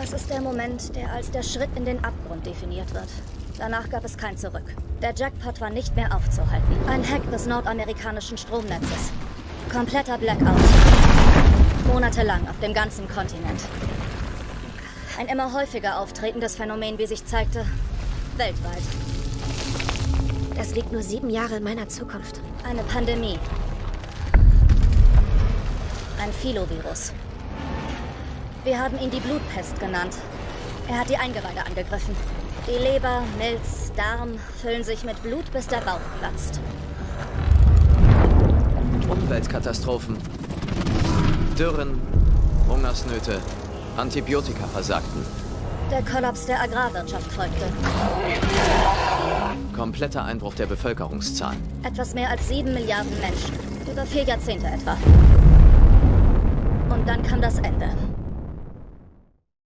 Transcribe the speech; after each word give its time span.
Das 0.00 0.14
ist 0.14 0.30
der 0.30 0.40
Moment, 0.40 0.96
der 0.96 1.12
als 1.12 1.30
der 1.30 1.42
Schritt 1.42 1.68
in 1.76 1.84
den 1.84 2.02
Abgrund 2.02 2.46
definiert 2.46 2.94
wird. 2.94 3.08
Danach 3.58 3.90
gab 3.90 4.02
es 4.02 4.16
kein 4.16 4.34
Zurück. 4.38 4.64
Der 5.02 5.14
Jackpot 5.14 5.60
war 5.60 5.68
nicht 5.68 5.94
mehr 5.94 6.16
aufzuhalten. 6.16 6.74
Ein 6.88 7.06
Hack 7.06 7.30
des 7.30 7.44
nordamerikanischen 7.44 8.38
Stromnetzes. 8.38 9.12
Kompletter 9.70 10.16
Blackout. 10.16 10.56
Monatelang 11.86 12.48
auf 12.48 12.58
dem 12.60 12.72
ganzen 12.72 13.06
Kontinent. 13.08 13.60
Ein 15.18 15.26
immer 15.26 15.52
häufiger 15.52 16.00
auftretendes 16.00 16.56
Phänomen, 16.56 16.96
wie 16.96 17.06
sich 17.06 17.26
zeigte, 17.26 17.66
weltweit. 18.38 18.82
Das 20.56 20.74
liegt 20.74 20.92
nur 20.92 21.02
sieben 21.02 21.28
Jahre 21.28 21.56
in 21.56 21.62
meiner 21.62 21.90
Zukunft. 21.90 22.40
Eine 22.64 22.84
Pandemie. 22.84 23.38
Ein 26.22 26.32
Filovirus. 26.32 27.12
Wir 28.62 28.78
haben 28.78 29.00
ihn 29.00 29.10
die 29.10 29.20
Blutpest 29.20 29.80
genannt. 29.80 30.14
Er 30.86 31.00
hat 31.00 31.08
die 31.08 31.16
Eingeweide 31.16 31.64
angegriffen. 31.66 32.14
Die 32.66 32.78
Leber, 32.82 33.22
Milz, 33.38 33.90
Darm 33.96 34.34
füllen 34.60 34.84
sich 34.84 35.02
mit 35.02 35.22
Blut, 35.22 35.50
bis 35.50 35.66
der 35.66 35.78
Bauch 35.78 36.00
platzt. 36.18 36.60
Umweltkatastrophen. 39.08 40.18
Dürren, 41.58 42.02
Hungersnöte, 42.68 43.40
Antibiotika 43.96 44.66
versagten. 44.66 45.24
Der 45.90 46.02
Kollaps 46.02 46.44
der 46.44 46.60
Agrarwirtschaft 46.60 47.32
folgte. 47.32 47.64
Kompletter 49.74 50.22
Einbruch 50.22 50.54
der 50.54 50.66
Bevölkerungszahl. 50.66 51.56
Etwas 51.82 52.12
mehr 52.12 52.28
als 52.28 52.46
sieben 52.46 52.74
Milliarden 52.74 53.18
Menschen. 53.20 53.58
Über 53.90 54.04
vier 54.04 54.24
Jahrzehnte 54.24 54.66
etwa. 54.66 54.98
Und 56.94 57.08
dann 57.08 57.22
kam 57.22 57.40
das 57.40 57.56
Ende. 57.56 57.88